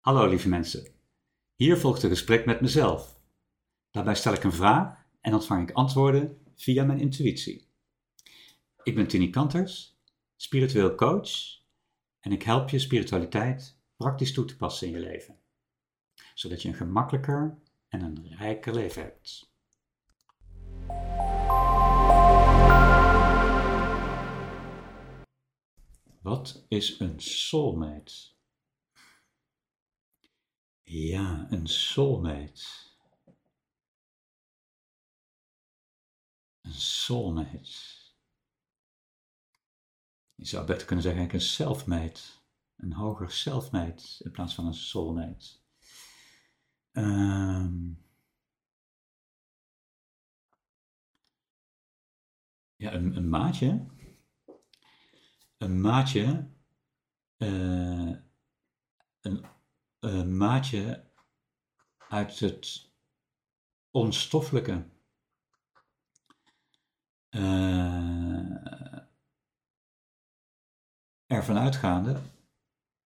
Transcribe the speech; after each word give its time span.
Hallo 0.00 0.26
lieve 0.26 0.48
mensen. 0.48 0.86
Hier 1.54 1.76
volgt 1.76 2.02
een 2.02 2.08
gesprek 2.10 2.46
met 2.46 2.60
mezelf. 2.60 3.20
Daarbij 3.90 4.14
stel 4.14 4.32
ik 4.32 4.44
een 4.44 4.52
vraag 4.52 5.06
en 5.20 5.34
ontvang 5.34 5.68
ik 5.68 5.74
antwoorden 5.74 6.38
via 6.54 6.84
mijn 6.84 7.00
intuïtie. 7.00 7.68
Ik 8.82 8.94
ben 8.94 9.06
Tini 9.06 9.30
Kanters, 9.30 9.98
spiritueel 10.36 10.94
coach 10.94 11.30
en 12.20 12.32
ik 12.32 12.42
help 12.42 12.68
je 12.68 12.78
spiritualiteit 12.78 13.78
praktisch 13.96 14.32
toe 14.32 14.44
te 14.44 14.56
passen 14.56 14.86
in 14.86 14.92
je 14.92 15.00
leven, 15.00 15.38
zodat 16.34 16.62
je 16.62 16.68
een 16.68 16.74
gemakkelijker 16.74 17.58
en 17.88 18.00
een 18.00 18.36
rijker 18.36 18.74
leven 18.74 19.02
hebt. 19.02 19.52
Wat 26.20 26.64
is 26.68 27.00
een 27.00 27.20
soulmate? 27.20 28.38
Ja, 30.90 31.46
een 31.50 31.66
soulmate. 31.66 32.62
Een 36.60 36.72
soulmate. 36.72 37.72
Je 40.34 40.46
zou 40.46 40.66
beter 40.66 40.86
kunnen 40.86 41.04
zeggen 41.04 41.20
eigenlijk 41.20 41.32
een 41.32 41.40
selfmate. 41.40 42.20
Een 42.76 42.92
hoger 42.92 43.30
selfmate 43.30 44.24
in 44.24 44.30
plaats 44.30 44.54
van 44.54 44.66
een 44.66 44.74
soulmate. 44.74 45.46
Um, 46.92 48.04
ja, 52.76 52.92
een, 52.92 53.16
een 53.16 53.28
maatje. 53.28 53.86
Een 55.56 55.80
maatje. 55.80 56.50
Uh, 57.38 58.16
een 59.20 59.58
een 60.00 60.36
maatje 60.36 61.04
uit 62.08 62.38
het 62.38 62.90
onstoffelijke. 63.90 64.84
Uh, 67.30 69.00
ervan 71.26 71.58
uitgaande 71.58 72.16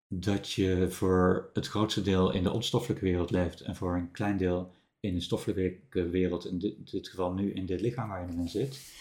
dat 0.07 0.51
je 0.51 0.91
voor 0.91 1.49
het 1.53 1.67
grootste 1.67 2.01
deel 2.01 2.31
in 2.31 2.43
de 2.43 2.51
onstoffelijke 2.51 3.05
wereld 3.05 3.31
leeft 3.31 3.61
en 3.61 3.75
voor 3.75 3.95
een 3.95 4.11
klein 4.11 4.37
deel 4.37 4.73
in 4.99 5.13
de 5.13 5.21
stoffelijke 5.21 6.09
wereld, 6.09 6.45
in 6.45 6.59
dit, 6.83 7.09
geval 7.09 7.33
nu 7.33 7.53
in 7.53 7.65
dit 7.65 7.81
lichaam 7.81 8.09
waar 8.09 8.31
je 8.31 8.37
in 8.37 8.49
zit. 8.49 8.93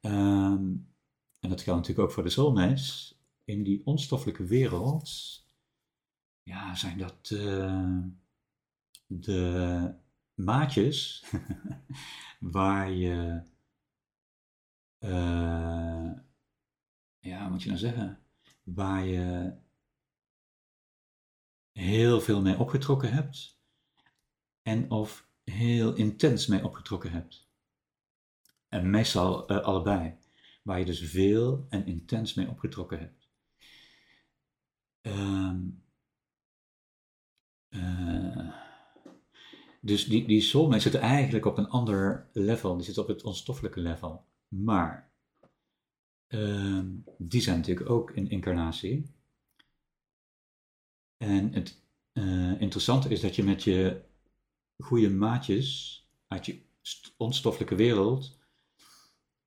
Um, 0.00 0.88
en 1.40 1.48
dat 1.48 1.60
geldt 1.60 1.80
natuurlijk 1.80 2.08
ook 2.08 2.14
voor 2.14 2.22
de 2.22 2.30
soulmates. 2.30 3.18
In 3.44 3.62
die 3.62 3.82
onstoffelijke 3.84 4.44
wereld 4.44 5.42
ja, 6.48 6.74
zijn 6.74 6.98
dat 6.98 7.30
uh, 7.30 7.98
de 9.06 9.94
maatjes 10.34 11.24
waar 12.40 12.90
je, 12.90 13.42
uh, 14.98 16.10
ja, 17.18 17.48
moet 17.48 17.62
je 17.62 17.68
nou 17.68 17.80
zeggen, 17.80 18.20
waar 18.62 19.04
je 19.04 19.56
heel 21.72 22.20
veel 22.20 22.42
mee 22.42 22.58
opgetrokken 22.58 23.12
hebt 23.12 23.60
en 24.62 24.90
of 24.90 25.28
heel 25.44 25.94
intens 25.94 26.46
mee 26.46 26.64
opgetrokken 26.64 27.12
hebt. 27.12 27.48
En 28.68 28.90
meestal 28.90 29.52
uh, 29.52 29.58
allebei, 29.58 30.18
waar 30.62 30.78
je 30.78 30.84
dus 30.84 31.00
veel 31.10 31.66
en 31.68 31.86
intens 31.86 32.34
mee 32.34 32.48
opgetrokken 32.48 32.98
hebt. 32.98 33.28
Um, 35.02 35.86
uh, 37.68 38.52
dus 39.80 40.06
die, 40.06 40.26
die 40.26 40.40
soulmate 40.40 40.80
zit 40.80 40.94
eigenlijk 40.94 41.44
op 41.44 41.58
een 41.58 41.68
ander 41.68 42.28
level. 42.32 42.76
Die 42.76 42.84
zit 42.84 42.98
op 42.98 43.08
het 43.08 43.22
onstoffelijke 43.22 43.80
level. 43.80 44.24
Maar 44.48 45.10
uh, 46.28 46.84
die 47.18 47.40
zijn 47.40 47.56
natuurlijk 47.56 47.90
ook 47.90 48.10
in 48.10 48.30
incarnatie. 48.30 49.10
En 51.16 51.52
het 51.52 51.82
uh, 52.12 52.60
interessante 52.60 53.08
is 53.08 53.20
dat 53.20 53.36
je 53.36 53.44
met 53.44 53.64
je 53.64 54.02
goede 54.78 55.10
maatjes 55.10 56.02
uit 56.26 56.46
je 56.46 56.62
onstoffelijke 57.16 57.74
wereld 57.74 58.38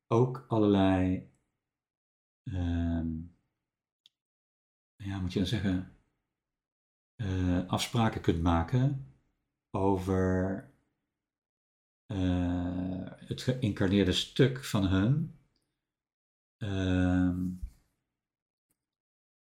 ook 0.07 0.45
allerlei, 0.47 1.29
uh, 2.43 3.05
ja, 4.95 5.19
moet 5.19 5.33
je 5.33 5.39
dan 5.39 5.47
zeggen, 5.47 5.95
uh, 7.21 7.67
afspraken 7.67 8.21
kunt 8.21 8.41
maken 8.41 9.05
over 9.71 10.69
uh, 12.07 13.01
het 13.05 13.41
geïncarneerde 13.41 14.11
stuk 14.11 14.65
van 14.65 14.87
hun. 14.87 15.35
Uh, 16.57 17.35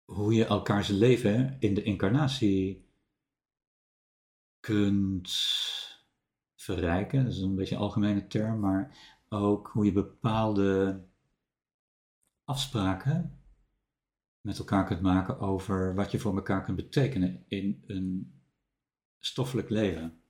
hoe 0.05 0.33
je 0.33 0.45
elkaars 0.45 0.87
leven 0.87 1.57
in 1.59 1.73
de 1.73 1.83
incarnatie 1.83 2.87
kunt 4.59 5.31
verrijken. 6.55 7.23
Dat 7.23 7.33
is 7.33 7.39
een 7.39 7.55
beetje 7.55 7.75
een 7.75 7.81
algemene 7.81 8.27
term, 8.27 8.59
maar 8.59 8.97
ook 9.29 9.67
hoe 9.67 9.85
je 9.85 9.91
bepaalde 9.91 11.01
afspraken 12.43 13.38
met 14.41 14.59
elkaar 14.59 14.85
kunt 14.85 15.01
maken 15.01 15.39
over 15.39 15.95
wat 15.95 16.11
je 16.11 16.19
voor 16.19 16.35
elkaar 16.35 16.63
kunt 16.63 16.77
betekenen 16.77 17.43
in 17.47 17.83
een 17.87 18.33
stoffelijk 19.19 19.69
leven. 19.69 20.21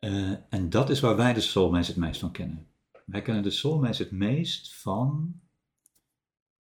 Uh, 0.00 0.34
en 0.48 0.70
dat 0.70 0.90
is 0.90 1.00
waar 1.00 1.16
wij 1.16 1.32
de 1.32 1.40
soulmates 1.40 1.88
het 1.88 1.96
meest 1.96 2.20
van 2.20 2.32
kennen. 2.32 2.68
Wij 3.06 3.22
kennen 3.22 3.42
de 3.42 3.50
soulmates 3.50 3.98
het 3.98 4.10
meest 4.10 4.74
van 4.74 5.40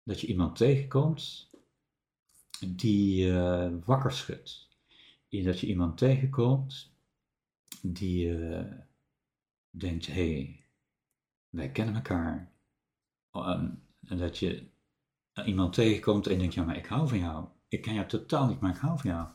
dat 0.03 0.21
je 0.21 0.27
iemand 0.27 0.57
tegenkomt 0.57 1.51
die 2.67 3.27
uh, 3.27 3.73
wakker 3.85 4.13
schudt. 4.13 4.71
Dat 5.29 5.61
je 5.61 5.67
iemand 5.67 5.99
tegenkomt 5.99 6.95
die 7.83 8.27
uh, 8.27 8.73
denkt, 9.71 10.07
hé, 10.07 10.13
hey, 10.13 10.65
wij 11.49 11.71
kennen 11.71 11.95
elkaar. 11.95 12.53
Um, 13.33 13.83
en 14.03 14.19
dat 14.19 14.39
je 14.39 14.71
iemand 15.45 15.73
tegenkomt 15.73 16.27
en 16.27 16.39
denkt, 16.39 16.55
ja, 16.55 16.65
maar 16.65 16.77
ik 16.77 16.87
hou 16.87 17.09
van 17.09 17.19
jou. 17.19 17.47
Ik 17.69 17.83
ken 17.83 17.95
jou 17.95 18.09
totaal 18.09 18.47
niet, 18.47 18.61
maar 18.61 18.75
ik 18.75 18.81
hou 18.81 18.99
van 18.99 19.11
jou. 19.11 19.29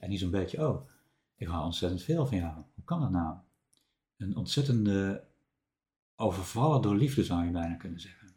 En 0.00 0.08
niet 0.08 0.18
zo'n 0.18 0.30
beetje, 0.30 0.68
oh, 0.68 0.88
ik 1.36 1.46
hou 1.46 1.64
ontzettend 1.64 2.02
veel 2.02 2.26
van 2.26 2.36
jou. 2.36 2.54
Hoe 2.54 2.84
kan 2.84 3.00
dat 3.00 3.10
nou? 3.10 3.36
Een 4.16 4.36
ontzettende 4.36 5.24
overvallen 6.16 6.82
door 6.82 6.96
liefde 6.96 7.24
zou 7.24 7.44
je 7.44 7.50
bijna 7.50 7.74
kunnen 7.74 8.00
zeggen. 8.00 8.28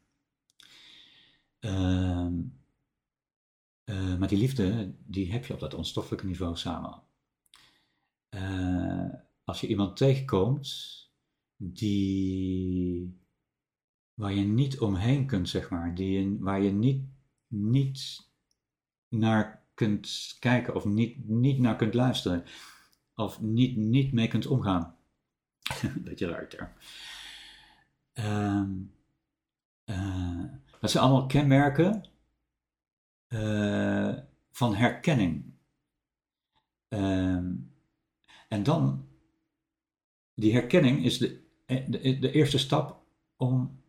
Uh, 1.59 2.28
uh, 3.85 4.18
maar 4.18 4.28
die 4.28 4.38
liefde, 4.38 4.95
die 5.06 5.31
heb 5.31 5.45
je 5.45 5.53
op 5.53 5.59
dat 5.59 5.74
onstoffelijke 5.74 6.25
niveau 6.25 6.57
samen. 6.57 7.01
Uh, 8.30 9.13
als 9.44 9.62
je 9.62 9.68
iemand 9.68 9.97
tegenkomt 9.97 11.00
die 11.57 13.22
waar 14.13 14.34
je 14.34 14.44
niet 14.44 14.79
omheen 14.79 15.25
kunt, 15.25 15.50
zeg 15.50 15.69
maar. 15.69 15.96
Die 15.96 16.38
waar 16.40 16.62
je 16.62 16.72
niet, 16.72 17.06
niet 17.47 18.28
naar 19.09 19.63
kunt 19.74 20.35
kijken 20.40 20.75
of 20.75 20.85
niet, 20.85 21.28
niet 21.28 21.59
naar 21.59 21.75
kunt 21.75 21.94
luisteren. 21.94 22.44
Of 23.16 23.41
niet, 23.41 23.78
niet 23.78 24.13
mee 24.13 24.28
kunt 24.28 24.47
omgaan. 24.47 24.96
Beetje 26.03 26.28
raar 26.28 26.50
term. 26.50 26.69
Uh, 28.13 28.63
uh, 29.85 30.44
dat 30.80 30.91
zijn 30.91 31.03
allemaal 31.03 31.25
kenmerken 31.25 32.06
uh, 33.28 34.18
van 34.51 34.75
herkenning. 34.75 35.53
Ehm, 36.88 37.54
en 38.48 38.63
dan, 38.63 39.07
die 40.33 40.54
herkenning 40.54 41.04
is 41.04 41.18
de, 41.18 41.42
de, 41.66 42.19
de 42.19 42.31
eerste 42.31 42.57
stap 42.57 43.06
om 43.36 43.82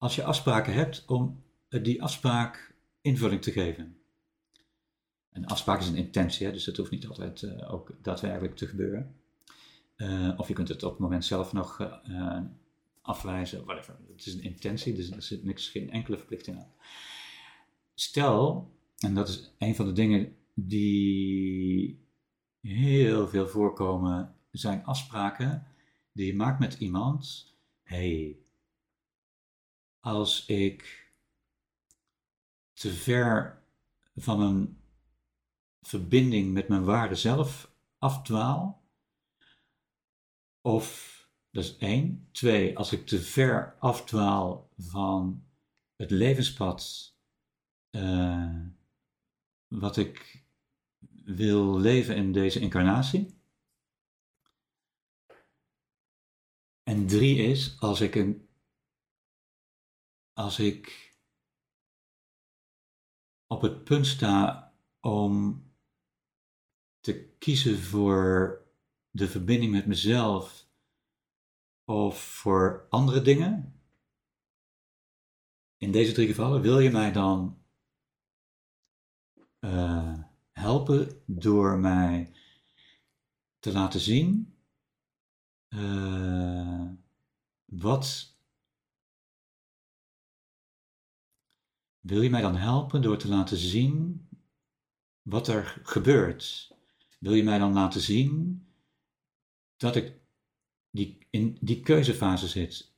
als 0.00 0.14
je 0.14 0.24
afspraken 0.24 0.72
hebt 0.72 1.04
om 1.06 1.42
die 1.68 2.02
afspraak 2.02 2.74
invulling 3.00 3.42
te 3.42 3.52
geven. 3.52 3.96
Een 5.32 5.46
afspraak 5.46 5.80
is 5.80 5.88
een 5.88 5.96
intentie, 5.96 6.46
hè, 6.46 6.52
dus 6.52 6.64
dat 6.64 6.76
hoeft 6.76 6.90
niet 6.90 7.06
altijd 7.06 7.42
uh, 7.42 7.72
ook 7.72 7.92
daadwerkelijk 8.02 8.56
te 8.56 8.66
gebeuren. 8.66 9.14
Uh, 9.96 10.32
of 10.36 10.48
je 10.48 10.54
kunt 10.54 10.68
het 10.68 10.82
op 10.82 10.90
het 10.90 11.00
moment 11.00 11.24
zelf 11.24 11.52
nog 11.52 11.78
uh, 12.08 12.40
afwijzen, 13.02 13.64
whatever. 13.64 13.96
Het 14.12 14.26
is 14.26 14.34
een 14.34 14.42
intentie, 14.42 14.94
dus 14.94 15.10
er 15.10 15.22
zit 15.22 15.44
niks, 15.44 15.68
geen 15.68 15.90
enkele 15.90 16.16
verplichting 16.16 16.58
aan. 16.58 16.72
Stel, 17.94 18.70
en 18.98 19.14
dat 19.14 19.28
is 19.28 19.54
een 19.58 19.74
van 19.74 19.86
de 19.86 19.92
dingen 19.92 20.36
die 20.54 22.04
heel 22.60 23.28
veel 23.28 23.48
voorkomen, 23.48 24.34
zijn 24.50 24.84
afspraken 24.84 25.66
die 26.12 26.26
je 26.26 26.34
maakt 26.34 26.58
met 26.58 26.74
iemand. 26.78 27.54
hey, 27.82 28.36
als 30.00 30.46
ik 30.46 31.12
te 32.72 32.92
ver 32.92 33.62
van 34.14 34.40
een 34.40 34.80
verbinding 35.80 36.52
met 36.52 36.68
mijn 36.68 36.84
ware 36.84 37.14
zelf 37.14 37.74
afdwaal. 37.98 38.82
Of, 40.60 41.18
dat 41.50 41.64
is 41.64 41.76
één. 41.76 42.28
Twee, 42.32 42.78
als 42.78 42.92
ik 42.92 43.06
te 43.06 43.20
ver 43.20 43.76
afdwaal 43.78 44.70
van 44.76 45.44
het 45.96 46.10
levenspad 46.10 47.14
uh, 47.90 48.66
wat 49.68 49.96
ik 49.96 50.44
wil 51.24 51.78
leven 51.78 52.16
in 52.16 52.32
deze 52.32 52.60
incarnatie. 52.60 53.38
En 56.82 57.06
drie 57.06 57.36
is 57.36 57.80
als 57.80 58.00
ik 58.00 58.14
een 58.14 58.49
als 60.40 60.58
ik 60.58 61.14
op 63.46 63.60
het 63.60 63.84
punt 63.84 64.06
sta 64.06 64.72
om 65.00 65.64
te 67.00 67.34
kiezen 67.38 67.78
voor 67.78 68.60
de 69.10 69.28
verbinding 69.28 69.72
met 69.72 69.86
mezelf 69.86 70.68
of 71.84 72.22
voor 72.22 72.86
andere 72.90 73.22
dingen. 73.22 73.80
In 75.76 75.92
deze 75.92 76.12
drie 76.12 76.26
gevallen 76.26 76.60
wil 76.60 76.78
je 76.78 76.90
mij 76.90 77.12
dan 77.12 77.62
uh, 79.60 80.18
helpen 80.52 81.22
door 81.26 81.78
mij 81.78 82.32
te 83.58 83.72
laten 83.72 84.00
zien 84.00 84.58
uh, 85.68 86.90
wat 87.64 88.29
wil 92.00 92.22
je 92.22 92.30
mij 92.30 92.40
dan 92.40 92.56
helpen 92.56 93.02
door 93.02 93.16
te 93.16 93.28
laten 93.28 93.56
zien 93.56 94.26
wat 95.22 95.48
er 95.48 95.80
gebeurt? 95.82 96.74
Wil 97.18 97.34
je 97.34 97.42
mij 97.42 97.58
dan 97.58 97.72
laten 97.72 98.00
zien 98.00 98.62
dat 99.76 99.96
ik 99.96 100.20
die, 100.90 101.26
in 101.30 101.58
die 101.60 101.80
keuzefase 101.80 102.48
zit? 102.48 102.92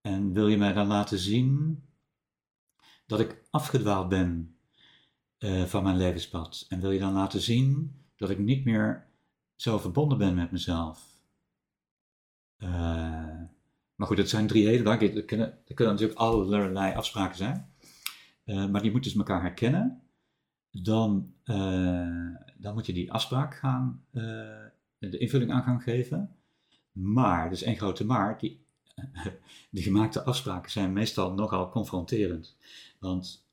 En 0.00 0.32
wil 0.32 0.48
je 0.48 0.56
mij 0.56 0.72
dan 0.72 0.86
laten 0.86 1.18
zien 1.18 1.80
dat 3.06 3.20
ik 3.20 3.42
afgedwaald 3.50 4.08
ben 4.08 4.56
uh, 5.38 5.64
van 5.64 5.82
mijn 5.82 5.96
levenspad. 5.96 6.66
En 6.68 6.80
wil 6.80 6.90
je 6.90 6.98
dan 6.98 7.12
laten 7.12 7.40
zien 7.40 7.96
dat 8.16 8.30
ik 8.30 8.38
niet 8.38 8.64
meer 8.64 9.06
zo 9.54 9.78
verbonden 9.78 10.18
ben 10.18 10.34
met 10.34 10.50
mezelf. 10.50 11.14
Uh, 12.58 12.68
maar 13.94 14.06
goed, 14.06 14.16
dat 14.16 14.28
zijn 14.28 14.46
drie 14.46 14.66
hele 14.66 14.82
belangrijke. 14.82 15.24
Kunnen, 15.24 15.46
er 15.66 15.74
kunnen 15.74 15.94
natuurlijk 15.94 16.18
allerlei 16.18 16.94
afspraken 16.94 17.36
zijn. 17.36 17.74
Uh, 18.46 18.68
maar 18.68 18.82
die 18.82 18.90
moeten 18.90 19.10
dus 19.10 19.20
elkaar 19.20 19.42
herkennen. 19.42 20.00
Dan, 20.70 21.34
dan 22.56 22.74
moet 22.74 22.86
je 22.86 22.92
die 22.92 23.12
afspraak 23.12 23.54
gaan, 23.54 24.04
de 24.98 25.18
invulling 25.18 25.52
aan 25.52 25.62
gaan 25.62 25.80
geven. 25.80 26.36
Maar, 26.92 27.50
dus 27.50 27.62
één 27.62 27.76
grote 27.76 28.04
maar, 28.04 28.38
die, 28.38 28.64
die 29.70 29.82
gemaakte 29.82 30.22
afspraken 30.22 30.70
zijn 30.70 30.92
meestal 30.92 31.32
nogal 31.32 31.68
confronterend. 31.70 32.56
Want 32.98 33.46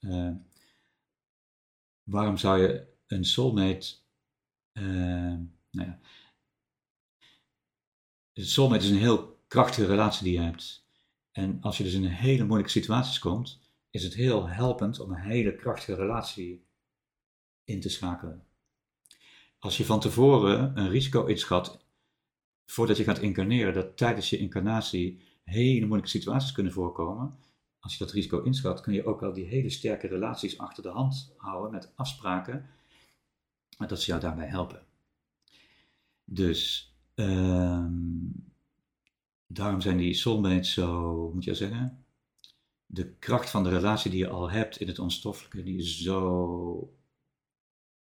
waarom 2.03 2.37
zou 2.37 2.61
je 2.61 2.87
een 3.07 3.25
soulmate. 3.25 3.95
Nou 4.73 5.87
ja. 5.87 5.99
Een 8.33 8.45
soulmate 8.45 8.83
is 8.83 8.89
een 8.89 8.97
heel 8.97 9.39
krachtige 9.47 9.87
relatie 9.87 10.23
die 10.23 10.33
je 10.33 10.39
hebt. 10.39 10.85
En 11.31 11.57
als 11.61 11.77
je 11.77 11.83
dus 11.83 11.93
in 11.93 12.03
een 12.03 12.09
hele 12.09 12.43
moeilijke 12.43 12.71
situaties 12.71 13.19
komt, 13.19 13.59
is 13.93 14.03
het 14.03 14.13
heel 14.13 14.49
helpend 14.49 14.99
om 14.99 15.11
een 15.11 15.21
hele 15.21 15.55
krachtige 15.55 15.95
relatie 15.95 16.65
in 17.63 17.79
te 17.79 17.89
schakelen. 17.89 18.43
Als 19.59 19.77
je 19.77 19.85
van 19.85 19.99
tevoren 19.99 20.77
een 20.77 20.89
risico 20.89 21.25
inschat, 21.25 21.85
voordat 22.65 22.97
je 22.97 23.03
gaat 23.03 23.19
incarneren, 23.19 23.73
dat 23.73 23.97
tijdens 23.97 24.29
je 24.29 24.37
incarnatie 24.37 25.21
hele 25.43 25.85
moeilijke 25.85 26.17
situaties 26.17 26.51
kunnen 26.51 26.73
voorkomen, 26.73 27.37
als 27.79 27.93
je 27.93 28.03
dat 28.03 28.13
risico 28.13 28.41
inschat, 28.41 28.81
kun 28.81 28.93
je 28.93 29.05
ook 29.05 29.19
wel 29.19 29.33
die 29.33 29.45
hele 29.45 29.69
sterke 29.69 30.07
relaties 30.07 30.57
achter 30.57 30.83
de 30.83 30.89
hand 30.89 31.33
houden 31.37 31.71
met 31.71 31.91
afspraken. 31.95 32.69
En 33.77 33.87
dat 33.87 34.01
ze 34.01 34.07
jou 34.07 34.21
daarbij 34.21 34.47
helpen. 34.47 34.85
Dus 36.25 36.93
ehm, 37.15 37.91
daarom 39.47 39.81
zijn 39.81 39.97
die 39.97 40.13
soulmates 40.13 40.73
zo, 40.73 41.31
moet 41.33 41.43
je 41.43 41.53
zeggen, 41.53 42.02
de 42.85 43.13
kracht 43.13 43.49
van 43.49 43.63
de 43.63 43.69
relatie 43.69 44.11
die 44.11 44.19
je 44.19 44.29
al 44.29 44.51
hebt 44.51 44.79
in 44.79 44.87
het 44.87 44.99
onstoffelijke, 44.99 45.63
die 45.63 45.77
is 45.77 46.01
zo 46.01 46.93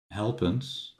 helpend. 0.07 0.95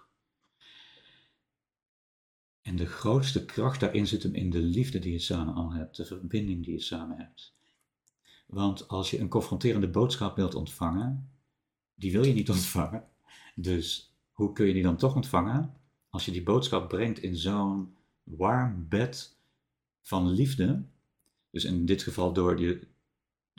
En 2.61 2.75
de 2.75 2.85
grootste 2.85 3.45
kracht 3.45 3.79
daarin 3.79 4.07
zit 4.07 4.23
hem 4.23 4.33
in 4.33 4.49
de 4.49 4.61
liefde 4.61 4.99
die 4.99 5.11
je 5.11 5.19
samen 5.19 5.53
al 5.53 5.73
hebt, 5.73 5.95
de 5.95 6.05
verbinding 6.05 6.63
die 6.63 6.73
je 6.73 6.81
samen 6.81 7.17
hebt. 7.17 7.53
Want 8.45 8.87
als 8.87 9.11
je 9.11 9.19
een 9.19 9.29
confronterende 9.29 9.89
boodschap 9.89 10.35
wilt 10.35 10.55
ontvangen, 10.55 11.31
die 11.95 12.11
wil 12.11 12.23
je 12.23 12.33
niet 12.33 12.49
ontvangen. 12.59 13.07
Dus 13.55 14.13
hoe 14.31 14.53
kun 14.53 14.65
je 14.65 14.73
die 14.73 14.83
dan 14.83 14.97
toch 14.97 15.15
ontvangen? 15.15 15.73
Als 16.09 16.25
je 16.25 16.31
die 16.31 16.43
boodschap 16.43 16.89
brengt 16.89 17.19
in 17.19 17.35
zo'n 17.35 17.95
warm 18.23 18.85
bed 18.89 19.37
van 20.01 20.29
liefde, 20.29 20.83
dus 21.51 21.63
in 21.63 21.85
dit 21.85 22.03
geval 22.03 22.33
door 22.33 22.59
je, 22.59 22.87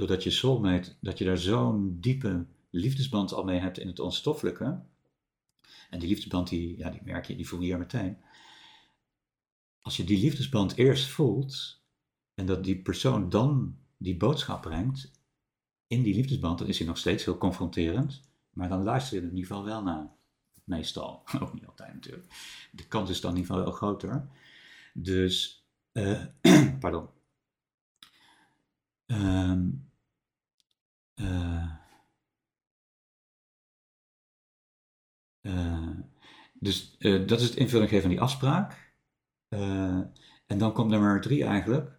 doordat 0.01 0.23
je 0.23 0.31
soulmate, 0.31 0.93
dat 1.01 1.19
je 1.19 1.25
daar 1.25 1.39
zo'n 1.39 2.01
diepe 2.01 2.47
liefdesband 2.71 3.33
al 3.33 3.45
mee 3.45 3.59
hebt 3.59 3.79
in 3.79 3.87
het 3.87 4.01
onstoffelijke, 4.01 4.83
en 5.91 5.99
die 5.99 6.09
liefdesband, 6.09 6.49
die, 6.49 6.79
ja, 6.79 6.91
die 6.91 7.01
merk 7.05 7.27
je, 7.27 7.37
die 7.37 7.49
voel 7.49 7.61
je 7.61 7.67
hier 7.67 7.79
meteen. 7.79 8.19
Als 9.81 9.97
je 9.97 10.05
die 10.05 10.21
liefdesband 10.21 10.77
eerst 10.77 11.09
voelt, 11.09 11.83
en 12.35 12.47
dat 12.47 12.65
die 12.65 12.83
persoon 12.83 13.29
dan 13.29 13.77
die 13.97 14.17
boodschap 14.17 14.63
brengt 14.63 15.11
in 15.87 16.03
die 16.03 16.15
liefdesband, 16.15 16.59
dan 16.59 16.69
is 16.69 16.79
hij 16.79 16.87
nog 16.87 16.99
steeds 16.99 17.25
heel 17.25 17.39
confronterend. 17.39 18.29
Maar 18.51 18.69
dan 18.69 18.83
luister 18.83 19.17
je 19.17 19.23
in 19.23 19.29
ieder 19.29 19.47
geval 19.47 19.65
wel 19.65 19.83
naar. 19.83 20.19
Meestal, 20.65 21.23
ook 21.41 21.55
niet 21.55 21.67
altijd 21.67 21.95
natuurlijk. 21.95 22.27
De 22.73 22.87
kans 22.87 23.11
is 23.11 23.21
dan 23.21 23.31
in 23.31 23.37
ieder 23.37 23.55
geval 23.55 23.71
wel 23.71 23.79
groter. 23.79 24.29
Dus, 24.95 25.65
uh, 25.93 26.25
pardon. 26.81 27.09
Um, 29.07 29.91
uh, 31.15 31.27
uh, 31.27 31.81
dus 36.53 36.97
dat 37.01 37.41
is 37.41 37.49
het 37.49 37.57
invulling 37.57 37.89
geven 37.89 38.03
van 38.03 38.11
die 38.11 38.21
afspraak. 38.21 38.95
en 40.47 40.59
dan 40.59 40.73
komt 40.73 40.91
nummer 40.91 41.21
drie 41.21 41.45
eigenlijk 41.45 41.99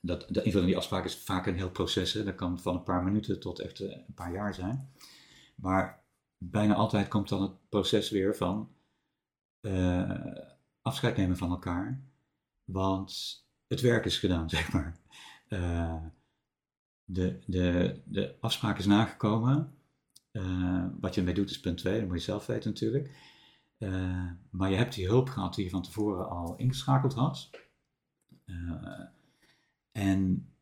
dat, 0.00 0.20
de 0.20 0.42
invulling 0.42 0.52
van 0.52 0.66
die 0.66 0.76
afspraak 0.76 1.04
is 1.04 1.16
vaak 1.16 1.46
een 1.46 1.56
heel 1.56 1.70
proces. 1.70 2.12
Hè. 2.12 2.24
Dat 2.24 2.34
kan 2.34 2.60
van 2.60 2.74
een 2.74 2.82
paar 2.82 3.02
minuten 3.02 3.40
tot 3.40 3.60
echt 3.60 3.80
eh, 3.80 3.90
een 3.90 4.14
paar 4.14 4.32
jaar 4.32 4.54
zijn. 4.54 4.90
Maar 5.54 6.02
bijna 6.38 6.74
altijd 6.74 7.08
komt 7.08 7.28
dan 7.28 7.42
het 7.42 7.68
proces 7.68 8.10
weer 8.10 8.36
van 8.36 8.68
afscheid 10.82 11.16
nemen 11.16 11.36
van 11.36 11.50
elkaar. 11.50 12.02
Want 12.64 13.40
het 13.66 13.80
werk 13.80 14.04
is 14.04 14.18
gedaan, 14.18 14.50
zeg 14.56 14.72
maar. 14.72 14.96
De, 17.04 17.38
de, 17.46 18.00
de 18.04 18.36
afspraak 18.40 18.78
is 18.78 18.86
nagekomen. 18.86 19.74
Uh, 20.32 20.86
wat 21.00 21.14
je 21.14 21.20
ermee 21.20 21.34
doet 21.34 21.50
is 21.50 21.60
punt 21.60 21.78
2, 21.78 21.98
dat 21.98 22.08
moet 22.08 22.18
je 22.18 22.24
zelf 22.24 22.46
weten 22.46 22.70
natuurlijk. 22.70 23.10
maar 24.50 24.70
je 24.70 24.76
hebt 24.76 24.94
die 24.94 25.06
hulp 25.06 25.28
gehad 25.28 25.54
die 25.54 25.64
je 25.64 25.70
van 25.70 25.82
tevoren 25.82 26.28
al 26.28 26.56
ingeschakeld 26.56 27.14
had. 27.14 27.50
En, 29.92 30.52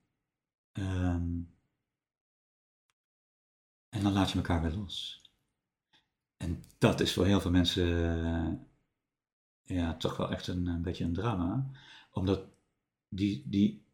um, 0.72 1.50
en 3.88 4.02
dan 4.02 4.12
laat 4.12 4.30
je 4.30 4.36
elkaar 4.36 4.62
weer 4.62 4.72
los. 4.72 5.22
En 6.36 6.62
dat 6.78 7.00
is 7.00 7.12
voor 7.12 7.26
heel 7.26 7.40
veel 7.40 7.50
mensen 7.50 8.68
ja, 9.64 9.96
toch 9.96 10.16
wel 10.16 10.30
echt 10.30 10.46
een, 10.46 10.66
een, 10.66 10.82
beetje 10.82 11.04
een 11.04 11.12
drama. 11.12 11.70
Omdat 12.12 12.44
die, 13.08 13.42
die 13.46 13.86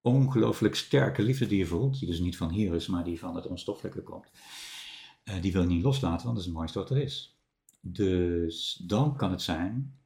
ongelooflijk 0.00 0.74
sterke 0.74 1.22
liefde 1.22 1.46
die 1.46 1.58
je 1.58 1.66
voelt, 1.66 1.98
die 1.98 2.08
dus 2.08 2.20
niet 2.20 2.36
van 2.36 2.50
hier 2.50 2.74
is, 2.74 2.86
maar 2.86 3.04
die 3.04 3.18
van 3.18 3.36
het 3.36 3.46
onstoffelijke 3.46 4.02
komt, 4.02 4.30
uh, 5.24 5.42
die 5.42 5.52
wil 5.52 5.62
je 5.62 5.68
niet 5.68 5.82
loslaten, 5.82 6.24
want 6.24 6.36
dat 6.36 6.38
is 6.38 6.44
het 6.44 6.54
mooiste 6.54 6.78
wat 6.78 6.90
er 6.90 6.98
is. 6.98 7.36
Dus 7.80 8.74
dan 8.86 9.16
kan 9.16 9.30
het 9.30 9.42
zijn 9.42 9.98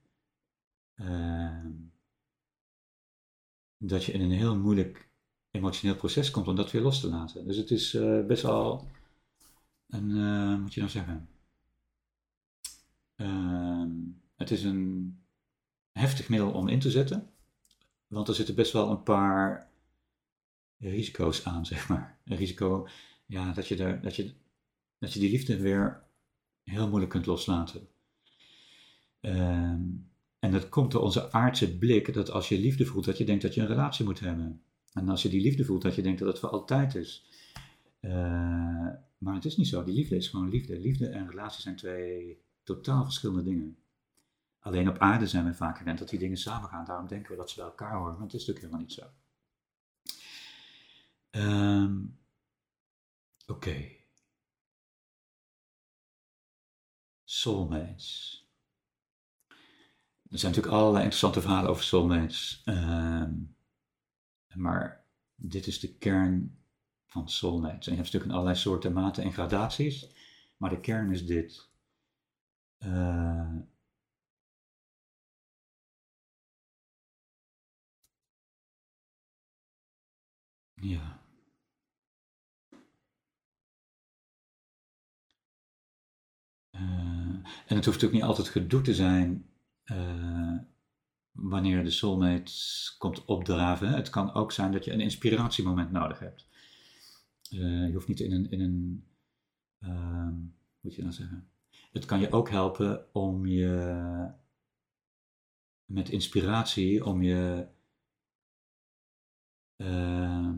uh, 0.95 1.65
dat 3.77 4.03
je 4.03 4.11
in 4.11 4.21
een 4.21 4.31
heel 4.31 4.57
moeilijk 4.57 5.09
emotioneel 5.51 5.95
proces 5.95 6.31
komt 6.31 6.47
om 6.47 6.55
dat 6.55 6.71
weer 6.71 6.81
los 6.81 6.99
te 6.99 7.09
laten. 7.09 7.47
Dus 7.47 7.57
het 7.57 7.71
is 7.71 7.93
uh, 7.93 8.25
best 8.25 8.41
wel 8.41 8.87
een, 9.87 10.09
uh, 10.09 10.57
moet 10.57 10.73
je 10.73 10.79
nou 10.79 10.91
zeggen, 10.91 11.29
uh, 13.15 13.85
het 14.35 14.51
is 14.51 14.63
een 14.63 15.17
heftig 15.91 16.29
middel 16.29 16.51
om 16.51 16.67
in 16.67 16.79
te 16.79 16.91
zetten, 16.91 17.29
want 18.07 18.27
er 18.27 18.35
zitten 18.35 18.55
best 18.55 18.73
wel 18.73 18.89
een 18.89 19.03
paar 19.03 19.69
risico's 20.77 21.45
aan, 21.45 21.65
zeg 21.65 21.87
maar. 21.89 22.17
Een 22.25 22.37
risico, 22.37 22.87
ja, 23.25 23.51
dat 23.53 23.67
je, 23.67 23.77
er, 23.77 24.01
dat 24.01 24.15
je, 24.15 24.33
dat 24.99 25.13
je 25.13 25.19
die 25.19 25.29
liefde 25.29 25.57
weer 25.57 26.03
heel 26.63 26.87
moeilijk 26.87 27.11
kunt 27.11 27.25
loslaten. 27.25 27.87
Ehm, 29.19 29.81
en 30.39 30.51
dat 30.51 30.69
komt 30.69 30.91
door 30.91 31.01
onze 31.01 31.31
aardse 31.31 31.77
blik, 31.77 32.13
dat 32.13 32.31
als 32.31 32.49
je 32.49 32.59
liefde 32.59 32.85
voelt, 32.85 33.05
dat 33.05 33.17
je 33.17 33.25
denkt 33.25 33.41
dat 33.41 33.53
je 33.53 33.61
een 33.61 33.67
relatie 33.67 34.05
moet 34.05 34.19
hebben. 34.19 34.61
En 34.93 35.09
als 35.09 35.21
je 35.21 35.29
die 35.29 35.41
liefde 35.41 35.65
voelt, 35.65 35.81
dat 35.81 35.95
je 35.95 36.01
denkt 36.01 36.19
dat 36.19 36.27
het 36.27 36.39
voor 36.39 36.49
altijd 36.49 36.95
is. 36.95 37.25
Uh, 38.01 38.11
maar 39.17 39.33
het 39.33 39.45
is 39.45 39.57
niet 39.57 39.67
zo. 39.67 39.83
Die 39.83 39.93
liefde 39.93 40.15
is 40.15 40.27
gewoon 40.27 40.49
liefde. 40.49 40.79
Liefde 40.79 41.07
en 41.07 41.29
relatie 41.29 41.61
zijn 41.61 41.75
twee 41.75 42.41
totaal 42.63 43.03
verschillende 43.03 43.43
dingen. 43.43 43.77
Alleen 44.59 44.89
op 44.89 44.97
aarde 44.97 45.27
zijn 45.27 45.45
we 45.45 45.53
vaak 45.53 45.77
gewend 45.77 45.99
dat 45.99 46.09
die 46.09 46.19
dingen 46.19 46.37
samen 46.37 46.69
gaan. 46.69 46.85
Daarom 46.85 47.07
denken 47.07 47.31
we 47.31 47.37
dat 47.37 47.49
ze 47.49 47.55
bij 47.55 47.65
elkaar 47.65 47.97
horen. 47.97 48.13
Maar 48.13 48.23
het 48.23 48.33
is 48.33 48.45
natuurlijk 48.45 48.65
helemaal 48.65 48.85
niet 48.85 48.93
zo. 48.93 49.05
Um, 51.31 52.17
Oké. 53.47 53.96
Soulmates. 57.29 58.41
Er 60.29 60.39
zijn 60.39 60.51
natuurlijk 60.51 60.81
allerlei 60.81 61.03
interessante 61.03 61.41
verhalen 61.41 61.69
over 61.69 61.83
soulmates. 61.83 62.61
Um, 62.65 63.55
maar 64.53 65.05
dit 65.35 65.67
is 65.67 65.79
de 65.79 65.97
kern 65.97 66.59
van 67.05 67.29
soulmates. 67.29 67.87
En 67.87 67.91
je 67.91 67.99
hebt 67.99 68.13
natuurlijk 68.13 68.33
allerlei 68.33 68.55
soorten, 68.55 68.93
maten 68.93 69.23
en 69.23 69.33
gradaties. 69.33 70.07
Maar 70.57 70.69
de 70.69 70.79
kern 70.79 71.11
is 71.11 71.25
dit. 71.25 71.69
Uh, 72.79 73.55
ja. 80.73 81.16
En 87.67 87.75
het 87.75 87.85
hoeft 87.85 88.01
natuurlijk 88.01 88.13
niet 88.13 88.23
altijd 88.23 88.47
gedoe 88.47 88.81
te 88.81 88.93
zijn. 88.93 89.45
Uh, 89.85 90.57
wanneer 91.31 91.83
de 91.83 91.89
soulmate 91.89 92.51
komt 92.97 93.25
opdraven. 93.25 93.89
Het 93.89 94.09
kan 94.09 94.33
ook 94.33 94.51
zijn 94.51 94.71
dat 94.71 94.85
je 94.85 94.91
een 94.91 95.01
inspiratiemoment 95.01 95.91
nodig 95.91 96.19
hebt. 96.19 96.47
Uh, 97.51 97.87
je 97.87 97.93
hoeft 97.93 98.07
niet 98.07 98.19
in 98.19 98.31
een, 98.31 98.51
in 98.51 98.61
een 98.61 99.07
uh, 99.79 100.29
moet 100.79 100.95
je 100.95 101.01
dan 101.01 101.13
zeggen. 101.13 101.49
Het 101.91 102.05
kan 102.05 102.19
je 102.19 102.31
ook 102.31 102.49
helpen 102.49 103.13
om 103.13 103.45
je 103.45 104.31
met 105.85 106.09
inspiratie, 106.09 107.05
om 107.05 107.21
je 107.21 107.67
uh, 109.77 110.49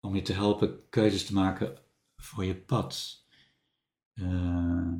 om 0.00 0.14
je 0.14 0.22
te 0.22 0.32
helpen 0.32 0.88
keuzes 0.88 1.26
te 1.26 1.32
maken 1.32 1.78
voor 2.16 2.44
je 2.44 2.56
pad. 2.56 3.23
Uh, 4.14 4.92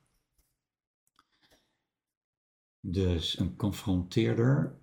Dus 2.81 3.38
een 3.38 3.57
confronteerder, 3.57 4.79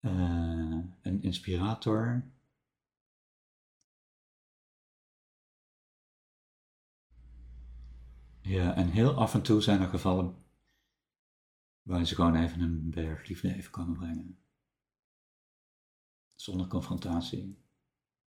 uh, 0.00 0.84
een 1.02 1.22
inspirator. 1.22 2.30
Ja, 8.40 8.74
en 8.74 8.90
heel 8.90 9.14
af 9.14 9.34
en 9.34 9.42
toe 9.42 9.62
zijn 9.62 9.80
er 9.80 9.88
gevallen 9.88 10.44
waar 11.82 12.06
ze 12.06 12.14
gewoon 12.14 12.34
even 12.34 12.60
een 12.60 12.90
berg 12.90 13.28
liefde 13.28 13.54
even 13.54 13.70
komen 13.70 13.96
brengen. 13.96 14.38
Zonder 16.34 16.66
confrontatie. 16.66 17.65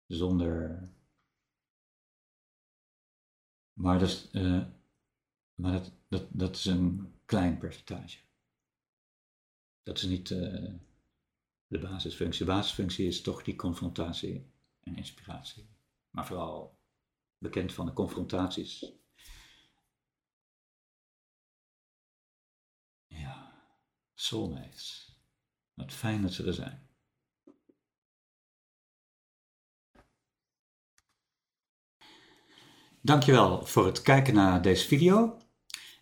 Zonder. 0.08 0.90
Maar, 3.74 4.00
dat, 4.00 4.30
uh, 4.32 4.66
maar 5.56 5.72
dat, 5.72 5.92
dat, 6.08 6.28
dat 6.32 6.56
is 6.56 6.66
een 6.66 7.14
klein 7.26 7.58
percentage. 7.58 8.20
Dat 9.84 9.98
is 9.98 10.04
niet 10.04 10.30
uh, 10.30 10.74
de 11.68 11.80
basisfunctie. 11.80 12.46
De 12.46 12.52
basisfunctie 12.52 13.08
is 13.08 13.22
toch 13.22 13.44
die 13.44 13.56
confrontatie 13.56 14.52
en 14.80 14.96
inspiratie. 14.96 15.70
Maar 16.10 16.26
vooral 16.26 16.80
bekend 17.38 17.74
van 17.74 17.86
de 17.86 17.94
confrontaties. 17.94 18.92
Ja, 23.08 23.64
soulmates. 24.14 25.16
Wat 25.74 25.94
fijn 25.94 26.22
dat 26.22 26.34
ze 26.34 26.46
er 26.46 26.54
zijn. 26.54 26.87
Dankjewel 33.08 33.66
voor 33.66 33.86
het 33.86 34.02
kijken 34.02 34.34
naar 34.34 34.62
deze 34.62 34.88
video. 34.88 35.38